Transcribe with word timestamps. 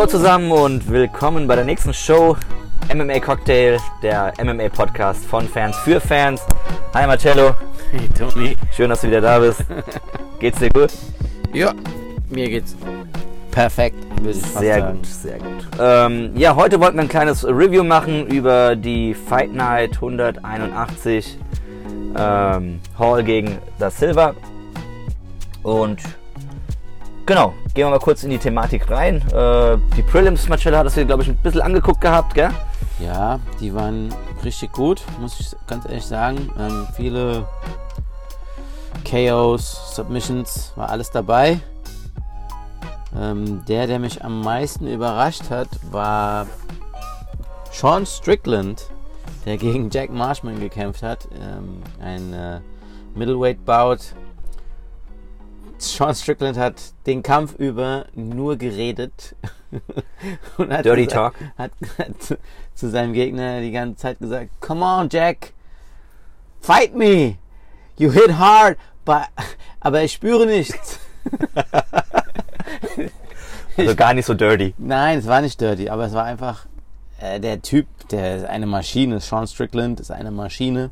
Hallo 0.00 0.08
zusammen 0.08 0.50
und 0.50 0.90
willkommen 0.90 1.46
bei 1.46 1.56
der 1.56 1.66
nächsten 1.66 1.92
Show 1.92 2.34
MMA 2.90 3.20
Cocktail, 3.20 3.76
der 4.02 4.32
MMA 4.42 4.70
Podcast 4.70 5.26
von 5.26 5.46
Fans 5.46 5.76
für 5.80 6.00
Fans. 6.00 6.40
Hi 6.94 7.06
Marcello, 7.06 7.54
Hey 7.92 8.08
Toni. 8.08 8.56
schön, 8.74 8.88
dass 8.88 9.02
du 9.02 9.08
wieder 9.08 9.20
da 9.20 9.38
bist. 9.40 9.62
Geht's 10.38 10.58
dir 10.58 10.70
gut? 10.70 10.90
Ja, 11.52 11.74
mir 12.30 12.48
geht's 12.48 12.74
perfekt, 13.50 13.96
Sehr 14.22 14.80
sagen. 14.80 14.96
gut, 14.96 15.06
sehr 15.06 15.38
gut. 15.38 15.68
Ähm, 15.78 16.32
ja, 16.34 16.56
heute 16.56 16.80
wollten 16.80 16.96
wir 16.96 17.02
ein 17.02 17.08
kleines 17.10 17.46
Review 17.46 17.84
machen 17.84 18.26
über 18.26 18.76
die 18.76 19.12
Fight 19.12 19.52
Night 19.52 19.96
181 19.96 21.36
ähm, 22.16 22.80
Hall 22.98 23.22
gegen 23.22 23.58
Da 23.78 23.90
Silva. 23.90 24.32
Und 25.62 26.00
genau, 27.26 27.52
gehen 27.74 27.86
wir 27.86 27.90
mal 27.90 27.98
kurz 27.98 28.24
in 28.24 28.30
die 28.30 28.38
Thematik 28.38 28.90
rein. 28.90 29.16
Äh, 29.32 29.78
die 29.96 30.02
Prelims, 30.02 30.48
Marcello, 30.48 30.76
hattest 30.78 30.96
du 30.96 31.06
glaube 31.06 31.22
ich, 31.22 31.28
ein 31.28 31.36
bisschen 31.36 31.60
angeguckt 31.60 32.00
gehabt, 32.00 32.34
gell? 32.34 32.50
Ja, 32.98 33.38
die 33.60 33.74
waren 33.74 34.14
richtig 34.44 34.72
gut, 34.72 35.02
muss 35.20 35.40
ich 35.40 35.54
ganz 35.66 35.86
ehrlich 35.86 36.04
sagen. 36.04 36.50
Ähm, 36.58 36.86
viele 36.94 37.46
KOs, 39.08 39.94
Submissions, 39.94 40.72
war 40.76 40.90
alles 40.90 41.10
dabei. 41.10 41.60
Ähm, 43.18 43.64
der, 43.66 43.86
der 43.86 43.98
mich 43.98 44.24
am 44.24 44.40
meisten 44.42 44.86
überrascht 44.86 45.50
hat, 45.50 45.68
war 45.90 46.46
Sean 47.72 48.06
Strickland, 48.06 48.90
der 49.46 49.56
gegen 49.56 49.90
Jack 49.90 50.10
Marshman 50.10 50.60
gekämpft 50.60 51.02
hat. 51.02 51.26
Ähm, 51.34 51.82
ein 52.00 52.32
äh, 52.32 52.60
Middleweight-Bout. 53.14 54.14
Sean 55.82 56.14
Strickland 56.14 56.56
hat 56.58 56.74
den 57.06 57.22
Kampf 57.22 57.54
über 57.58 58.06
nur 58.14 58.56
geredet. 58.56 59.34
Und 60.58 60.72
hat 60.72 60.84
Dirty 60.84 61.06
gesagt- 61.06 61.38
Talk. 61.38 61.52
Hat, 61.58 61.70
hat 61.98 62.38
zu, 62.74 62.90
seinem 62.90 63.12
Gegner 63.12 63.60
die 63.60 63.70
ganze 63.72 63.96
Zeit 63.96 64.18
gesagt, 64.18 64.50
Come 64.60 64.84
on, 64.84 65.08
Jack, 65.10 65.52
fight 66.60 66.94
me. 66.94 67.36
You 67.96 68.10
hit 68.10 68.38
hard, 68.38 68.78
but, 69.04 69.26
aber 69.80 70.02
ich 70.02 70.12
spüre 70.12 70.46
nichts. 70.46 70.98
Also 73.76 73.94
gar 73.94 74.12
nicht 74.14 74.26
so 74.26 74.34
dirty. 74.34 74.74
Nein, 74.78 75.18
es 75.20 75.26
war 75.26 75.40
nicht 75.40 75.60
dirty, 75.60 75.88
aber 75.88 76.04
es 76.04 76.12
war 76.12 76.24
einfach 76.24 76.66
äh, 77.18 77.40
der 77.40 77.62
Typ, 77.62 77.86
der 78.10 78.36
ist 78.36 78.44
eine 78.44 78.66
Maschine. 78.66 79.20
Sean 79.20 79.46
Strickland 79.46 80.00
ist 80.00 80.10
eine 80.10 80.30
Maschine. 80.30 80.90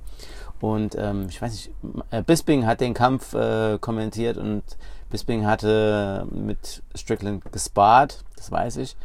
Und 0.61 0.97
ähm, 0.99 1.27
ich 1.29 1.41
weiß 1.41 1.53
nicht, 1.53 1.71
äh, 2.11 2.23
Bisping 2.23 2.67
hat 2.67 2.81
den 2.81 2.95
Kampf 2.95 3.35
äh, 3.35 3.79
kommentiert 3.79 4.37
und 4.37 4.63
Bisping 5.11 5.47
hatte 5.47 6.27
mit 6.31 6.83
Strickland 6.95 7.51
gespart, 7.53 8.25
das 8.37 8.51
weiß 8.51 8.79
ich. 8.79 8.97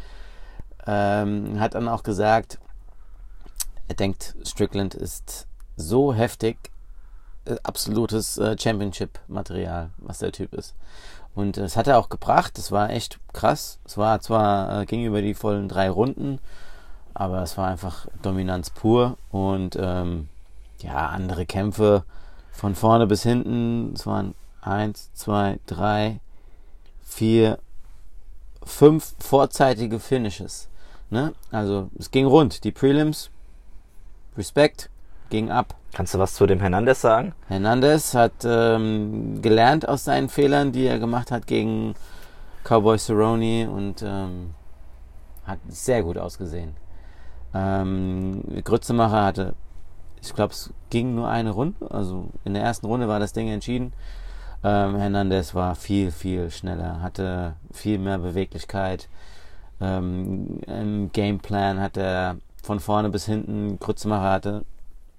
Ähm, 0.86 1.60
hat 1.60 1.76
dann 1.76 1.88
auch 1.88 2.04
gesagt, 2.04 2.60
er 3.88 3.96
denkt, 3.96 4.36
Strickland 4.44 4.96
ist 4.96 5.48
so 5.78 6.14
heftig, 6.14 6.58
äh, 7.46 7.56
absolutes 7.64 8.38
äh, 8.38 8.58
Championship-Material, 8.58 9.92
was 9.98 10.20
der 10.20 10.32
Typ 10.32 10.54
ist. 10.54 10.76
Und 11.36 11.58
das 11.58 11.78
hat 11.78 11.88
er 11.88 11.98
auch 11.98 12.10
gebracht. 12.10 12.58
Das 12.58 12.72
war 12.72 12.90
echt 12.90 13.20
krass. 13.34 13.80
Es 13.86 13.98
war 13.98 14.20
zwar 14.20 14.82
äh, 14.82 14.86
ging 14.86 15.04
über 15.06 15.22
die 15.22 15.34
vollen 15.34 15.68
drei 15.68 15.90
Runden, 15.90 16.40
aber 17.14 17.42
es 17.42 17.58
war 17.58 17.68
einfach 17.68 18.08
Dominanz 18.22 18.70
pur 18.70 19.18
und 19.32 19.78
ähm, 19.80 20.30
ja 20.84 21.08
andere 21.08 21.46
Kämpfe 21.46 22.04
von 22.52 22.76
vorne 22.76 23.08
bis 23.08 23.24
hinten. 23.24 23.94
Es 23.94 24.06
waren 24.06 24.36
eins, 24.62 25.12
zwei, 25.14 25.60
drei, 25.66 26.20
vier, 27.02 27.60
fünf 28.64 29.16
vorzeitige 29.20 30.00
Finishes. 30.00 30.70
Ne? 31.10 31.34
Also 31.52 31.90
es 31.98 32.12
ging 32.12 32.26
rund. 32.26 32.64
Die 32.64 32.72
Prelims, 32.72 33.30
Respekt, 34.38 34.90
ging 35.30 35.50
ab. 35.52 35.76
Kannst 35.94 36.14
du 36.14 36.20
was 36.20 36.34
zu 36.34 36.48
dem 36.48 36.60
Hernandez 36.60 37.02
sagen? 37.02 37.34
Hernandez 37.48 38.16
hat 38.16 38.34
ähm, 38.46 39.42
gelernt 39.42 39.88
aus 39.88 40.04
seinen 40.04 40.30
Fehlern, 40.30 40.72
die 40.72 40.86
er 40.86 41.00
gemacht 41.00 41.32
hat 41.32 41.46
gegen 41.46 41.94
Cowboy 42.64 42.98
Cerrone 42.98 43.70
und 43.70 44.02
ähm, 44.02 44.56
hat 45.46 45.60
sehr 45.68 46.02
gut 46.02 46.18
ausgesehen. 46.18 46.76
Ähm, 47.54 48.42
Grützemacher 48.64 49.24
hatte, 49.24 49.54
ich 50.24 50.34
glaube, 50.34 50.54
es 50.54 50.72
ging 50.90 51.16
nur 51.16 51.28
eine 51.28 51.52
Runde, 51.52 51.92
also 51.92 52.30
in 52.46 52.54
der 52.54 52.64
ersten 52.64 52.86
Runde 52.86 53.08
war 53.08 53.20
das 53.20 53.34
Ding 53.34 53.50
entschieden. 53.50 53.94
Ähm, 54.64 54.96
Hernandez 54.96 55.54
war 55.54 55.76
viel, 55.76 56.12
viel 56.12 56.50
schneller, 56.50 57.02
hatte 57.02 57.56
viel 57.72 58.00
mehr 58.00 58.18
Beweglichkeit. 58.18 59.10
Ähm, 59.82 60.62
Im 60.66 61.12
Gameplan 61.12 61.82
hat 61.82 61.98
er 61.98 62.38
von 62.64 62.80
vorne 62.80 63.10
bis 63.10 63.26
hinten, 63.26 63.78
Grützemacher 63.80 64.32
hatte 64.32 64.66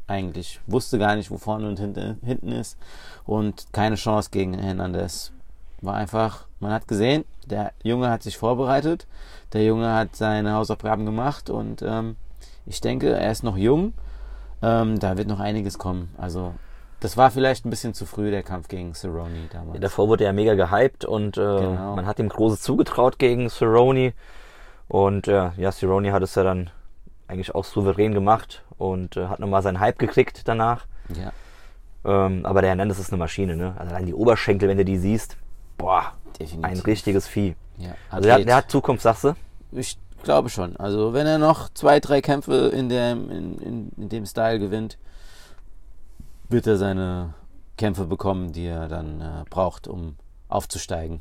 eigentlich 0.06 0.60
wusste 0.66 0.98
gar 0.98 1.16
nicht, 1.16 1.30
wo 1.30 1.38
vorne 1.38 1.68
und 1.68 1.78
hinten, 1.78 2.18
hinten 2.22 2.52
ist 2.52 2.78
und 3.24 3.66
keine 3.72 3.96
Chance 3.96 4.30
gegen 4.30 4.54
Hernandez. 4.54 5.32
War 5.80 5.94
einfach, 5.94 6.46
man 6.60 6.72
hat 6.72 6.88
gesehen, 6.88 7.24
der 7.46 7.72
Junge 7.82 8.10
hat 8.10 8.22
sich 8.22 8.38
vorbereitet, 8.38 9.06
der 9.52 9.64
Junge 9.64 9.94
hat 9.94 10.16
seine 10.16 10.54
Hausaufgaben 10.54 11.04
gemacht 11.04 11.50
und 11.50 11.82
ähm, 11.82 12.16
ich 12.64 12.80
denke, 12.80 13.10
er 13.10 13.30
ist 13.30 13.44
noch 13.44 13.58
jung, 13.58 13.92
ähm, 14.64 14.98
da 14.98 15.16
wird 15.16 15.28
noch 15.28 15.40
einiges 15.40 15.78
kommen. 15.78 16.14
Also 16.18 16.54
das 17.00 17.16
war 17.16 17.30
vielleicht 17.30 17.66
ein 17.66 17.70
bisschen 17.70 17.92
zu 17.94 18.06
früh, 18.06 18.30
der 18.30 18.42
Kampf 18.42 18.68
gegen 18.68 18.94
Cerrone 18.94 19.48
damals. 19.52 19.80
Davor 19.80 20.08
wurde 20.08 20.24
er 20.24 20.32
mega 20.32 20.54
gehypt 20.54 21.04
und 21.04 21.36
äh, 21.36 21.40
Genau. 21.40 21.94
man 21.96 22.06
hat 22.06 22.18
ihm 22.18 22.28
Großes 22.28 22.62
zugetraut 22.62 23.18
gegen 23.18 23.48
Cerrone. 23.50 24.12
Und 24.88 25.28
äh, 25.28 25.50
ja, 25.56 25.70
Cerrone 25.72 26.12
hat 26.12 26.22
es 26.22 26.34
ja 26.34 26.42
dann 26.44 26.70
eigentlich 27.28 27.54
auch 27.54 27.64
souverän 27.64 28.14
gemacht 28.14 28.62
und 28.78 29.16
äh, 29.16 29.26
hat 29.26 29.40
nochmal 29.40 29.62
seinen 29.62 29.80
Hype 29.80 29.98
gekriegt 29.98 30.42
danach. 30.46 30.86
Ja, 31.14 31.32
Ähm, 32.04 32.44
aber 32.44 32.60
der 32.60 32.70
Hernandez 32.70 32.98
ist 32.98 33.10
eine 33.12 33.18
Maschine, 33.18 33.56
ne? 33.56 33.74
Also 33.78 33.94
allein 33.94 34.06
die 34.06 34.14
Oberschenkel, 34.14 34.68
wenn 34.68 34.76
du 34.78 34.84
die 34.84 34.98
siehst, 34.98 35.36
boah, 35.78 36.12
definitiv. 36.38 36.64
ein 36.64 36.78
richtiges 36.80 37.26
Vieh. 37.26 37.54
ja, 37.78 37.94
Also 38.10 38.28
der, 38.28 38.38
der 38.44 38.56
hat 38.56 38.70
Zukunft, 38.70 39.02
sagst 39.02 39.24
du? 39.24 39.34
Ich 39.72 39.98
glaube 40.24 40.48
schon. 40.48 40.76
Also 40.76 41.12
wenn 41.12 41.26
er 41.26 41.38
noch 41.38 41.68
zwei, 41.72 42.00
drei 42.00 42.20
Kämpfe 42.20 42.68
in 42.68 42.88
dem, 42.88 43.30
in, 43.30 43.58
in, 43.58 43.92
in 43.96 44.08
dem 44.08 44.26
Style 44.26 44.58
gewinnt, 44.58 44.98
wird 46.48 46.66
er 46.66 46.76
seine 46.76 47.34
Kämpfe 47.76 48.04
bekommen, 48.04 48.52
die 48.52 48.66
er 48.66 48.88
dann 48.88 49.20
äh, 49.20 49.44
braucht, 49.48 49.88
um 49.88 50.16
aufzusteigen. 50.48 51.20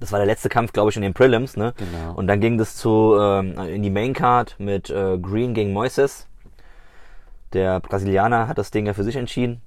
Das 0.00 0.12
war 0.12 0.18
der 0.18 0.26
letzte 0.26 0.48
Kampf, 0.48 0.72
glaube 0.72 0.90
ich, 0.90 0.96
in 0.96 1.02
den 1.02 1.14
Prelims, 1.14 1.56
ne? 1.56 1.74
Genau. 1.76 2.14
Und 2.14 2.26
dann 2.26 2.40
ging 2.40 2.58
das 2.58 2.76
zu 2.76 3.16
ähm, 3.18 3.58
in 3.58 3.82
die 3.82 3.90
Main 3.90 4.12
Card 4.12 4.54
mit 4.58 4.90
äh, 4.90 5.18
Green 5.18 5.54
gegen 5.54 5.72
Moises. 5.72 6.26
Der 7.52 7.80
Brasilianer 7.80 8.46
hat 8.46 8.58
das 8.58 8.70
Ding 8.70 8.86
ja 8.86 8.94
für 8.94 9.04
sich 9.04 9.16
entschieden, 9.16 9.60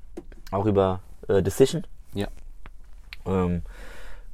auch 0.51 0.65
über 0.65 1.01
äh, 1.27 1.41
Decision. 1.41 1.85
Ja. 2.13 2.27
Ähm, 3.25 3.63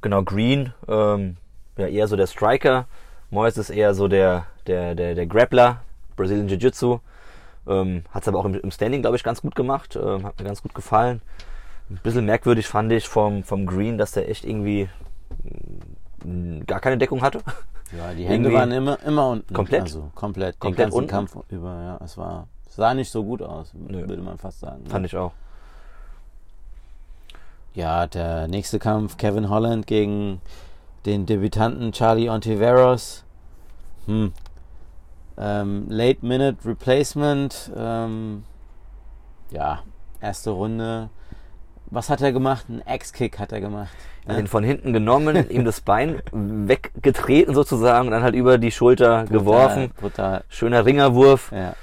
genau, 0.02 0.22
Green, 0.22 0.72
ähm, 0.86 1.36
ja 1.76 1.86
eher 1.86 2.06
so 2.06 2.16
der 2.16 2.26
Striker, 2.26 2.86
Moises 3.30 3.70
eher 3.70 3.94
so 3.94 4.08
der 4.08 4.46
der 4.66 4.94
der, 4.94 5.14
der 5.14 5.26
Grappler, 5.26 5.80
Brazilian 6.16 6.48
Jiu-Jitsu. 6.48 7.00
Ähm, 7.66 8.02
hat 8.10 8.22
es 8.22 8.28
aber 8.28 8.38
auch 8.38 8.46
im, 8.46 8.54
im 8.54 8.70
Standing, 8.70 9.02
glaube 9.02 9.16
ich, 9.16 9.22
ganz 9.22 9.42
gut 9.42 9.54
gemacht. 9.54 9.94
Ähm, 9.96 10.24
hat 10.24 10.38
mir 10.38 10.44
ganz 10.46 10.62
gut 10.62 10.74
gefallen. 10.74 11.20
Ein 11.90 12.00
bisschen 12.02 12.24
merkwürdig 12.24 12.66
fand 12.66 12.90
ich 12.92 13.08
vom, 13.08 13.44
vom 13.44 13.66
Green, 13.66 13.98
dass 13.98 14.12
der 14.12 14.28
echt 14.28 14.44
irgendwie 14.44 14.88
mh, 16.24 16.64
gar 16.66 16.80
keine 16.80 16.96
Deckung 16.98 17.20
hatte. 17.22 17.40
ja, 17.96 18.14
die 18.14 18.24
Hände 18.26 18.48
irgendwie 18.48 18.54
waren 18.54 18.72
immer, 18.72 18.98
immer 19.04 19.28
unten. 19.28 19.52
komplett? 19.54 19.82
Also 19.82 20.10
komplett. 20.14 20.58
Komplett 20.58 20.78
den 20.78 20.82
ganzen 20.84 20.96
unten? 20.96 21.10
Kampf 21.10 21.36
über, 21.50 21.74
ja. 21.82 22.00
Es 22.04 22.16
war, 22.16 22.48
sah 22.68 22.94
nicht 22.94 23.10
so 23.10 23.22
gut 23.22 23.42
aus, 23.42 23.72
Nö. 23.74 24.08
würde 24.08 24.22
man 24.22 24.38
fast 24.38 24.60
sagen. 24.60 24.86
Fand 24.86 25.04
ich 25.06 25.16
auch. 25.16 25.32
Ja, 27.74 28.06
der 28.06 28.48
nächste 28.48 28.78
Kampf, 28.78 29.18
Kevin 29.18 29.50
Holland 29.50 29.86
gegen 29.86 30.40
den 31.06 31.26
Debütanten 31.26 31.92
Charlie 31.92 32.28
Ontiveros. 32.28 33.24
Hm. 34.06 34.32
Ähm, 35.36 35.86
Late 35.88 36.26
Minute 36.26 36.56
Replacement. 36.64 37.70
Ähm, 37.76 38.44
ja, 39.50 39.80
erste 40.20 40.50
Runde. 40.50 41.10
Was 41.90 42.10
hat 42.10 42.20
er 42.20 42.32
gemacht? 42.32 42.66
Ein 42.68 42.82
X-Kick 42.86 43.38
hat 43.38 43.52
er 43.52 43.60
gemacht. 43.60 43.94
Er 44.26 44.34
hat 44.34 44.40
ihn 44.40 44.46
von 44.46 44.62
hinten 44.62 44.92
genommen, 44.92 45.48
ihm 45.50 45.64
das 45.64 45.80
Bein 45.80 46.20
weggetreten 46.32 47.54
sozusagen 47.54 48.08
und 48.08 48.12
dann 48.12 48.22
halt 48.22 48.34
über 48.34 48.58
die 48.58 48.70
Schulter 48.70 49.24
geworfen. 49.24 49.90
Brutal. 49.98 50.44
Schöner 50.48 50.84
Ringerwurf. 50.84 51.50
Ja. 51.52 51.74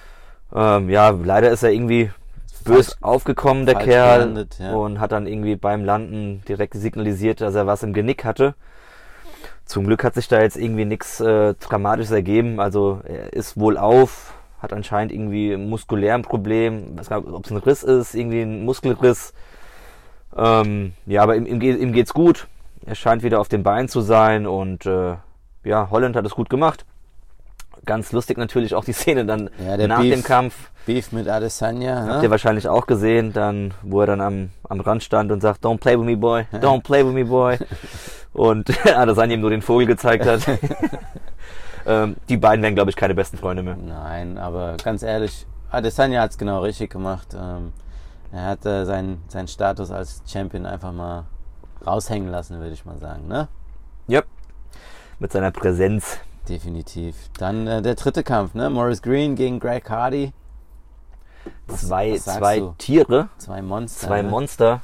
Ähm, 0.53 0.89
ja, 0.89 1.09
leider 1.09 1.49
ist 1.49 1.63
er 1.63 1.71
irgendwie 1.71 2.11
bös 2.65 3.01
aufgekommen, 3.01 3.65
der 3.65 3.75
Kerl. 3.75 4.19
gelandet, 4.19 4.57
ja. 4.59 4.73
Und 4.73 4.99
hat 4.99 5.11
dann 5.11 5.27
irgendwie 5.27 5.55
beim 5.55 5.85
Landen 5.85 6.43
direkt 6.47 6.73
signalisiert, 6.73 7.41
dass 7.41 7.55
er 7.55 7.67
was 7.67 7.83
im 7.83 7.93
Genick 7.93 8.25
hatte. 8.25 8.55
Zum 9.65 9.85
Glück 9.85 10.03
hat 10.03 10.13
sich 10.13 10.27
da 10.27 10.41
jetzt 10.41 10.57
irgendwie 10.57 10.85
nichts 10.85 11.19
äh, 11.19 11.55
Dramatisches 11.55 12.11
ergeben. 12.11 12.59
Also 12.59 13.01
er 13.03 13.33
ist 13.33 13.59
wohl 13.59 13.77
auf, 13.77 14.33
hat 14.61 14.73
anscheinend 14.73 15.11
irgendwie 15.11 15.57
muskulären 15.57 16.21
Problem. 16.21 16.97
weiß 16.97 17.09
gar 17.09 17.21
nicht, 17.21 17.31
ob 17.31 17.45
es 17.45 17.51
ein 17.51 17.57
Riss 17.57 17.83
ist, 17.83 18.13
irgendwie 18.13 18.41
ein 18.41 18.63
Muskelriss. 18.63 19.33
Ähm, 20.37 20.93
ja, 21.05 21.23
aber 21.23 21.35
ihm, 21.35 21.45
ihm, 21.45 21.61
ihm 21.61 21.93
geht's 21.93 22.13
gut. 22.13 22.47
Er 22.85 22.95
scheint 22.95 23.23
wieder 23.23 23.39
auf 23.39 23.47
dem 23.47 23.63
Bein 23.63 23.87
zu 23.87 24.01
sein 24.01 24.45
und 24.45 24.85
äh, 24.85 25.15
ja, 25.63 25.89
Holland 25.89 26.15
hat 26.15 26.25
es 26.25 26.35
gut 26.35 26.49
gemacht. 26.49 26.85
Ganz 27.85 28.11
lustig 28.11 28.37
natürlich 28.37 28.75
auch 28.75 28.83
die 28.83 28.93
Szene 28.93 29.25
dann 29.25 29.49
Ja, 29.65 29.77
nach 29.87 29.99
Beef- 30.01 30.13
dem 30.13 30.23
Kampf. 30.23 30.71
Beef 30.85 31.11
mit 31.11 31.27
Adesanya. 31.27 32.05
Habt 32.07 32.23
ihr 32.23 32.29
wahrscheinlich 32.31 32.67
auch 32.67 32.85
gesehen, 32.85 33.33
dann, 33.33 33.73
wo 33.81 34.01
er 34.01 34.07
dann 34.07 34.21
am, 34.21 34.49
am 34.69 34.79
Rand 34.81 35.03
stand 35.03 35.31
und 35.31 35.41
sagt, 35.41 35.63
don't 35.65 35.79
play 35.79 35.97
with 35.97 36.05
me, 36.05 36.15
boy, 36.15 36.45
don't 36.53 36.83
play 36.83 37.05
with 37.05 37.13
me, 37.13 37.25
boy. 37.25 37.57
Und 38.33 38.69
Adesanya 38.95 39.35
ihm 39.35 39.41
nur 39.41 39.49
den 39.49 39.61
Vogel 39.61 39.87
gezeigt 39.87 40.25
hat. 40.25 40.41
ähm, 41.85 42.17
die 42.27 42.35
beiden 42.35 42.61
wären, 42.61 42.75
glaube 42.75 42.89
ich, 42.89 42.97
keine 42.97 43.15
besten 43.15 43.37
Freunde 43.37 43.63
mehr. 43.63 43.77
Nein, 43.77 44.37
aber 44.37 44.75
ganz 44.83 45.03
ehrlich, 45.03 45.45
Adesanya 45.71 46.21
hat 46.21 46.31
es 46.31 46.37
genau 46.37 46.61
richtig 46.61 46.89
gemacht. 46.91 47.29
Ähm, 47.33 47.71
er 48.33 48.43
hat 48.47 48.65
äh, 48.65 48.83
seinen, 48.85 49.23
seinen 49.29 49.47
Status 49.47 49.89
als 49.89 50.21
Champion 50.27 50.65
einfach 50.65 50.91
mal 50.91 51.23
raushängen 51.87 52.29
lassen, 52.29 52.59
würde 52.59 52.73
ich 52.73 52.83
mal 52.85 52.97
sagen. 52.97 53.27
Ne? 53.29 53.47
Yep. 54.09 54.25
Mit 55.19 55.31
seiner 55.31 55.51
Präsenz. 55.51 56.17
Definitiv. 56.47 57.15
Dann 57.37 57.67
äh, 57.67 57.81
der 57.81 57.95
dritte 57.95 58.23
Kampf, 58.23 58.53
ne? 58.53 58.69
Morris 58.69 59.01
Green 59.01 59.35
gegen 59.35 59.59
Greg 59.59 59.89
Hardy. 59.89 60.33
Zwei, 61.67 62.13
was 62.13 62.23
zwei 62.23 62.59
du? 62.59 62.75
Tiere, 62.77 63.29
Zwei 63.37 63.61
Monster. 63.61 64.07
zwei 64.07 64.21
ne? 64.21 64.29
Monster. 64.29 64.81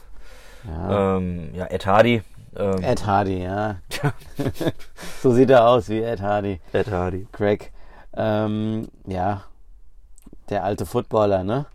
Ja. 0.68 1.18
Ähm, 1.18 1.54
ja, 1.54 1.66
Ed 1.66 1.86
Hardy. 1.86 2.22
Ähm, 2.56 2.84
Ed 2.84 3.06
Hardy, 3.06 3.44
ja. 3.44 3.78
so 5.22 5.32
sieht 5.32 5.50
er 5.50 5.68
aus 5.68 5.90
wie 5.90 6.02
Ed 6.02 6.22
Hardy. 6.22 6.60
Ed 6.74 6.92
Hardy. 6.92 7.28
Greg. 7.32 7.72
Ähm, 8.14 8.90
ja, 9.06 9.44
der 10.50 10.64
alte 10.64 10.86
Footballer, 10.86 11.44
ne? 11.44 11.66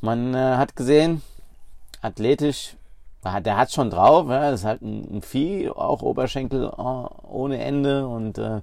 Man 0.00 0.34
äh, 0.34 0.56
hat 0.56 0.76
gesehen, 0.76 1.22
athletisch, 2.00 2.76
der 3.44 3.56
hat 3.56 3.72
schon 3.72 3.90
drauf, 3.90 4.28
ja, 4.28 4.50
ist 4.50 4.64
halt 4.64 4.82
ein, 4.82 5.16
ein 5.16 5.22
Vieh, 5.22 5.68
auch 5.68 6.02
Oberschenkel 6.02 6.64
äh, 6.64 6.80
ohne 6.80 7.58
Ende 7.62 8.06
und 8.06 8.38
äh, 8.38 8.60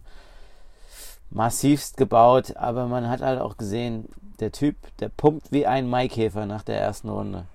massivst 1.34 1.98
gebaut, 1.98 2.56
aber 2.56 2.88
man 2.88 3.10
hat 3.10 3.22
halt 3.22 3.42
auch 3.42 3.58
gesehen, 3.58 4.08
der 4.40 4.52
Typ, 4.52 4.76
der 5.00 5.10
pumpt 5.10 5.52
wie 5.52 5.66
ein 5.68 5.90
Maikäfer 5.90 6.46
nach 6.46 6.64
der 6.64 6.80
ersten 6.80 7.10
Runde. 7.10 7.46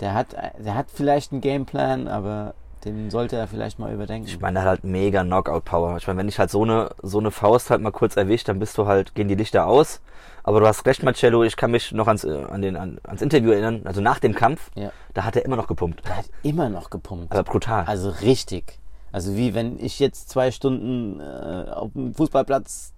Der 0.00 0.14
hat, 0.14 0.28
der 0.58 0.74
hat 0.74 0.86
vielleicht 0.92 1.32
einen 1.32 1.40
Gameplan, 1.40 2.06
aber 2.08 2.54
den 2.84 3.10
sollte 3.10 3.36
er 3.36 3.48
vielleicht 3.48 3.78
mal 3.78 3.92
überdenken. 3.92 4.28
Ich 4.28 4.38
meine, 4.40 4.54
der 4.54 4.62
hat 4.62 4.68
halt 4.68 4.84
mega 4.84 5.24
Knockout-Power. 5.24 5.96
Ich 5.96 6.06
meine, 6.06 6.18
wenn 6.20 6.26
dich 6.26 6.38
halt 6.38 6.50
so 6.50 6.62
eine, 6.62 6.90
so 7.02 7.18
eine 7.18 7.30
Faust 7.30 7.70
halt 7.70 7.80
mal 7.80 7.90
kurz 7.92 8.16
erwischt, 8.16 8.48
dann 8.48 8.58
bist 8.58 8.76
du 8.78 8.86
halt, 8.86 9.14
gehen 9.14 9.28
die 9.28 9.34
Lichter 9.34 9.66
aus. 9.66 10.00
Aber 10.44 10.60
du 10.60 10.66
hast 10.66 10.86
recht, 10.86 11.02
Marcello, 11.02 11.42
ich 11.42 11.56
kann 11.56 11.72
mich 11.72 11.90
noch 11.92 12.06
ans, 12.06 12.22
äh, 12.24 12.44
an 12.44 12.62
den, 12.62 12.76
an, 12.76 13.00
ans 13.02 13.22
Interview 13.22 13.50
erinnern, 13.50 13.80
also 13.84 14.00
nach 14.00 14.20
dem 14.20 14.34
Kampf, 14.34 14.70
Ja. 14.76 14.92
da 15.14 15.24
hat 15.24 15.34
er 15.34 15.44
immer 15.44 15.56
noch 15.56 15.66
gepumpt. 15.66 16.06
Der 16.06 16.18
hat 16.18 16.26
immer 16.44 16.68
noch 16.68 16.90
gepumpt. 16.90 17.32
Aber 17.32 17.42
brutal. 17.42 17.84
Also 17.86 18.10
richtig. 18.10 18.78
Also 19.16 19.34
wie 19.34 19.54
wenn 19.54 19.82
ich 19.82 19.98
jetzt 19.98 20.28
zwei 20.28 20.50
Stunden 20.50 21.20
äh, 21.20 21.70
auf 21.70 21.90
dem 21.94 22.12
Fußballplatz 22.12 22.92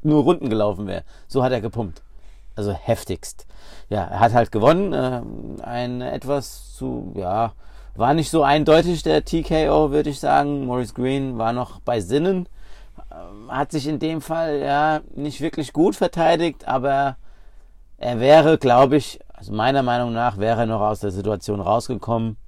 nur 0.00 0.22
Runden 0.22 0.48
gelaufen 0.48 0.86
wäre. 0.86 1.04
So 1.28 1.44
hat 1.44 1.52
er 1.52 1.60
gepumpt. 1.60 2.00
Also 2.54 2.72
heftigst. 2.72 3.46
Ja, 3.90 4.04
er 4.04 4.20
hat 4.20 4.32
halt 4.32 4.50
gewonnen. 4.50 4.94
Äh, 4.94 5.20
ein 5.62 6.00
etwas 6.00 6.72
zu, 6.74 7.12
ja, 7.16 7.52
war 7.94 8.14
nicht 8.14 8.30
so 8.30 8.44
eindeutig 8.44 9.02
der 9.02 9.26
TKO, 9.26 9.90
würde 9.90 10.08
ich 10.08 10.20
sagen. 10.20 10.64
Maurice 10.64 10.94
Green 10.94 11.36
war 11.36 11.52
noch 11.52 11.80
bei 11.80 12.00
Sinnen. 12.00 12.48
Ähm, 13.12 13.50
Hat 13.50 13.72
sich 13.72 13.86
in 13.86 13.98
dem 13.98 14.22
Fall 14.22 14.60
ja 14.60 15.02
nicht 15.14 15.42
wirklich 15.42 15.74
gut 15.74 15.96
verteidigt, 15.96 16.66
aber 16.66 17.18
er 17.98 18.20
wäre, 18.20 18.56
glaube 18.56 18.96
ich, 18.96 19.20
also 19.34 19.52
meiner 19.52 19.82
Meinung 19.82 20.14
nach, 20.14 20.38
wäre 20.38 20.60
er 20.60 20.66
noch 20.66 20.80
aus 20.80 21.00
der 21.00 21.10
Situation 21.10 21.60
rausgekommen. 21.60 22.38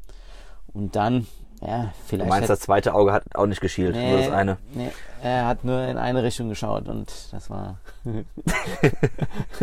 Und 0.72 0.96
dann, 0.96 1.26
ja, 1.60 1.82
du 1.84 1.90
vielleicht. 2.06 2.28
meinst, 2.28 2.42
hätte- 2.44 2.52
das 2.54 2.60
zweite 2.60 2.94
Auge 2.94 3.12
hat 3.12 3.24
auch 3.34 3.46
nicht 3.46 3.60
geschielt, 3.60 3.94
nur 3.96 4.18
das 4.18 4.30
eine. 4.30 4.58
Nee, 4.74 4.90
er 5.22 5.46
hat 5.46 5.64
nur 5.64 5.80
in 5.82 5.96
eine 5.98 6.22
Richtung 6.22 6.48
geschaut 6.48 6.88
und 6.88 7.12
das 7.32 7.50
war. 7.50 7.78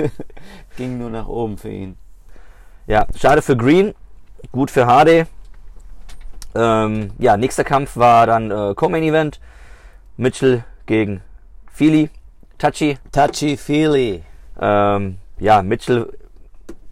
ging 0.77 0.97
nur 0.97 1.09
nach 1.09 1.27
oben 1.27 1.57
für 1.57 1.69
ihn. 1.69 1.97
Ja, 2.87 3.07
schade 3.15 3.41
für 3.41 3.57
Green, 3.57 3.93
gut 4.51 4.69
für 4.71 4.85
Hardy. 4.85 5.25
Ähm, 6.53 7.11
ja, 7.17 7.35
nächster 7.37 7.63
Kampf 7.63 7.97
war 7.97 8.27
dann 8.27 8.51
äh, 8.51 8.73
Co-Main 8.75 9.03
Event. 9.03 9.39
Mitchell 10.17 10.63
gegen 10.85 11.21
Feely. 11.71 12.09
Touchy. 12.57 12.97
Touchy 13.11 13.57
Feely. 13.57 14.23
Ähm, 14.59 15.17
ja, 15.39 15.61
Mitchell, 15.61 16.13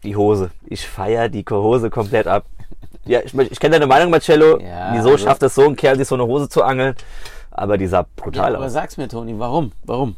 die 0.03 0.15
Hose. 0.17 0.51
Ich 0.65 0.85
feier 0.87 1.29
die 1.29 1.45
Hose 1.49 1.89
komplett 1.89 2.27
ab. 2.27 2.45
Ja, 3.05 3.19
ich, 3.23 3.33
ich 3.37 3.59
kenne 3.59 3.73
deine 3.73 3.87
Meinung, 3.87 4.09
Marcello. 4.09 4.59
Ja, 4.59 4.91
Wieso 4.93 5.11
also- 5.11 5.17
schafft 5.25 5.43
es 5.43 5.55
so 5.55 5.63
ein 5.63 5.75
Kerl, 5.75 5.97
sich 5.97 6.07
so 6.07 6.15
eine 6.15 6.25
Hose 6.25 6.47
zu 6.49 6.63
angeln? 6.63 6.95
Aber 7.51 7.77
die 7.77 7.87
sah 7.87 8.05
brutal 8.15 8.51
Ja, 8.51 8.57
aber 8.57 8.65
aus. 8.67 8.73
sag's 8.73 8.97
mir, 8.97 9.07
Toni, 9.07 9.37
warum? 9.37 9.71
Warum? 9.83 10.15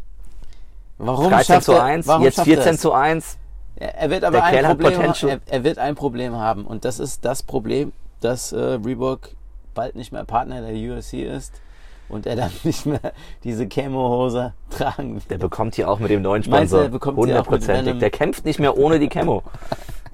Warum 0.97 1.29
13 1.29 1.45
schafft 1.55 1.65
zu 1.65 1.73
er, 1.73 1.83
1, 1.83 2.07
warum 2.07 2.23
jetzt 2.23 2.35
schafft 2.35 2.47
er 2.47 2.53
14 2.55 2.75
es? 2.75 2.81
zu 2.81 2.93
1. 2.93 3.37
Er 3.77 3.95
er 3.95 4.09
wird 4.09 4.23
aber 4.23 4.37
Der 4.37 4.43
ein 4.45 4.53
Kerl 4.53 4.65
Problem. 4.75 5.13
Er, 5.27 5.39
er 5.45 5.63
wird 5.65 5.77
ein 5.79 5.95
Problem 5.95 6.35
haben 6.37 6.65
und 6.65 6.85
das 6.85 6.99
ist 6.99 7.25
das 7.25 7.43
Problem, 7.43 7.91
dass 8.21 8.53
äh, 8.53 8.57
Reebok 8.85 9.31
bald 9.73 9.95
nicht 9.95 10.13
mehr 10.13 10.23
Partner 10.23 10.61
der 10.61 10.73
UFC 10.73 11.13
ist 11.15 11.59
und 12.07 12.25
er 12.25 12.38
dann 12.38 12.51
nicht 12.63 12.85
mehr 12.85 13.01
diese 13.43 13.67
Camo-Hose 13.67 14.53
tragen 14.69 15.15
wird. 15.15 15.29
Der 15.29 15.38
bekommt 15.39 15.75
hier 15.75 15.89
auch 15.89 15.99
mit 15.99 16.09
dem 16.11 16.21
neuen 16.21 16.49
Meinst 16.49 16.73
Sponsor. 16.73 16.89
mit 16.89 17.03
Hundertprozentig. 17.17 17.99
Der 17.99 18.09
kämpft 18.11 18.45
nicht 18.45 18.59
mehr 18.59 18.77
ohne 18.77 18.99
die 18.99 19.09
Camo. 19.09 19.43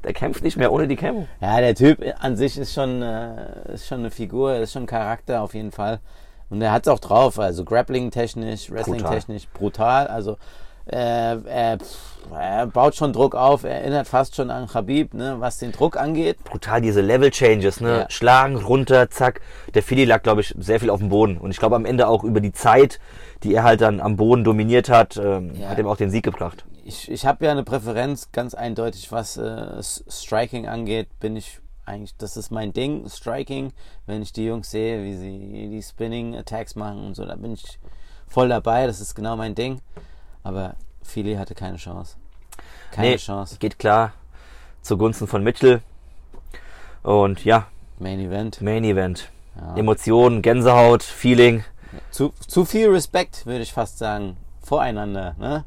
Der 0.03 0.13
kämpft 0.13 0.43
nicht 0.43 0.57
mehr 0.57 0.71
ohne 0.71 0.87
die 0.87 0.95
Camo. 0.95 1.27
Ja, 1.41 1.59
der 1.59 1.75
Typ 1.75 2.03
an 2.19 2.35
sich 2.35 2.57
ist 2.57 2.73
schon, 2.73 3.01
äh, 3.01 3.73
ist 3.73 3.87
schon 3.87 3.99
eine 3.99 4.11
Figur, 4.11 4.55
ist 4.55 4.73
schon 4.73 4.83
ein 4.83 4.87
Charakter 4.87 5.41
auf 5.41 5.53
jeden 5.53 5.71
Fall. 5.71 5.99
Und 6.49 6.61
er 6.61 6.71
hat 6.71 6.85
es 6.87 6.91
auch 6.91 6.99
drauf, 6.99 7.39
also 7.39 7.63
Grappling-technisch, 7.63 8.71
Wrestling-technisch, 8.71 9.47
brutal. 9.53 10.07
Also 10.07 10.37
äh, 10.87 10.97
er, 11.37 11.77
pff, 11.77 12.17
er 12.35 12.65
baut 12.67 12.95
schon 12.95 13.13
Druck 13.13 13.35
auf, 13.35 13.63
er 13.63 13.81
erinnert 13.81 14.07
fast 14.07 14.35
schon 14.35 14.49
an 14.49 14.67
Khabib, 14.67 15.13
ne, 15.13 15.35
was 15.39 15.59
den 15.59 15.71
Druck 15.71 15.95
angeht. 15.95 16.43
brutal 16.43 16.81
diese 16.81 16.99
Level 17.01 17.29
Changes, 17.29 17.79
ne? 17.79 17.99
Ja. 17.99 18.09
Schlagen, 18.09 18.57
runter, 18.57 19.09
zack. 19.11 19.39
Der 19.75 19.83
Philly 19.83 20.03
lag, 20.05 20.23
glaube 20.23 20.41
ich, 20.41 20.53
sehr 20.59 20.79
viel 20.79 20.89
auf 20.89 20.99
dem 20.99 21.09
Boden. 21.09 21.37
Und 21.37 21.51
ich 21.51 21.57
glaube 21.57 21.75
am 21.75 21.85
Ende 21.85 22.07
auch 22.07 22.23
über 22.23 22.41
die 22.41 22.51
Zeit, 22.51 22.99
die 23.43 23.53
er 23.53 23.63
halt 23.63 23.79
dann 23.81 24.01
am 24.01 24.17
Boden 24.17 24.43
dominiert 24.43 24.89
hat, 24.89 25.17
ähm, 25.17 25.51
Ja. 25.55 25.69
hat 25.69 25.77
ihm 25.77 25.87
auch 25.87 25.97
den 25.97 26.09
Sieg 26.09 26.23
gebracht. 26.25 26.65
Ich, 26.83 27.09
ich 27.11 27.25
habe 27.25 27.45
ja 27.45 27.51
eine 27.51 27.63
Präferenz, 27.63 28.31
ganz 28.31 28.53
eindeutig, 28.53 29.11
was 29.11 29.37
äh, 29.37 29.81
Striking 29.81 30.67
angeht, 30.67 31.07
bin 31.19 31.35
ich 31.35 31.59
eigentlich, 31.85 32.15
das 32.17 32.37
ist 32.37 32.51
mein 32.51 32.73
Ding, 32.73 33.07
Striking. 33.09 33.73
Wenn 34.05 34.21
ich 34.21 34.33
die 34.33 34.45
Jungs 34.45 34.71
sehe, 34.71 35.03
wie 35.03 35.15
sie 35.15 35.69
die 35.69 35.81
Spinning 35.81 36.35
Attacks 36.35 36.75
machen 36.75 37.05
und 37.05 37.15
so, 37.15 37.25
da 37.25 37.35
bin 37.35 37.53
ich 37.53 37.79
voll 38.27 38.49
dabei, 38.49 38.87
das 38.87 39.01
ist 39.01 39.15
genau 39.15 39.35
mein 39.35 39.55
Ding. 39.55 39.81
Aber 40.43 40.75
Philly 41.03 41.35
hatte 41.35 41.53
keine 41.53 41.77
Chance. 41.77 42.17
Keine 42.91 43.09
nee, 43.09 43.17
Chance. 43.17 43.57
geht 43.59 43.77
klar 43.79 44.13
zugunsten 44.81 45.27
von 45.27 45.43
Mitchell. 45.43 45.81
Und 47.03 47.43
ja, 47.45 47.67
Main 47.99 48.19
Event. 48.19 48.61
Main 48.61 48.83
Event. 48.83 49.29
Ja. 49.55 49.75
Emotionen, 49.75 50.41
Gänsehaut, 50.41 51.03
Feeling. 51.03 51.63
Zu, 52.09 52.33
zu 52.47 52.65
viel 52.65 52.89
Respekt, 52.89 53.45
würde 53.45 53.61
ich 53.61 53.73
fast 53.73 53.97
sagen, 53.97 54.37
voreinander. 54.61 55.35
Ne? 55.37 55.65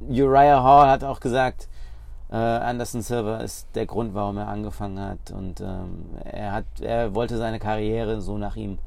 Uriah 0.00 0.62
Hall 0.62 0.88
hat 0.88 1.04
auch 1.04 1.20
gesagt, 1.20 1.68
äh, 2.30 2.36
Anderson 2.36 3.02
Silva 3.02 3.38
ist 3.38 3.68
der 3.74 3.86
Grund, 3.86 4.14
warum 4.14 4.38
er 4.38 4.48
angefangen 4.48 4.98
hat. 5.00 5.30
Und 5.30 5.60
ähm, 5.60 6.06
er, 6.24 6.52
hat, 6.52 6.64
er 6.80 7.14
wollte 7.14 7.36
seine 7.36 7.58
Karriere 7.58 8.20
so 8.20 8.38
nach 8.38 8.56
ihm 8.56 8.78